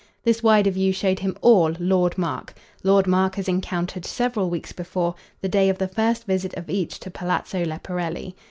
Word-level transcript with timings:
This 0.23 0.41
wider 0.41 0.71
view 0.71 0.91
showed 0.93 1.19
him 1.19 1.37
ALL 1.41 1.73
Lord 1.77 2.17
Mark 2.17 2.55
Lord 2.83 3.05
Mark 3.05 3.37
as 3.37 3.47
encountered, 3.47 4.03
several 4.03 4.49
weeks 4.49 4.71
before, 4.73 5.13
the 5.41 5.47
day 5.47 5.69
of 5.69 5.77
the 5.77 5.87
first 5.87 6.23
visit 6.25 6.55
of 6.55 6.71
each 6.71 6.99
to 7.01 7.11
Palazzo 7.11 7.63
Leporelli. 7.65 8.33